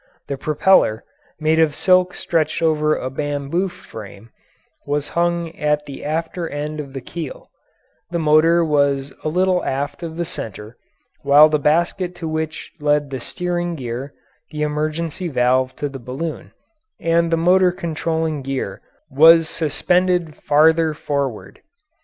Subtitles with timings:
[0.25, 1.03] The propeller,
[1.39, 4.31] made of silk stretched over a bamboo frame,
[4.83, 7.51] was hung at the after end of the keel;
[8.09, 10.75] the motor was a little aft of the centre,
[11.21, 14.15] while the basket to which led the steering gear,
[14.49, 16.51] the emergency valve to the balloon,
[16.99, 18.81] and the motor controlling gear
[19.11, 21.61] was suspended farther forward.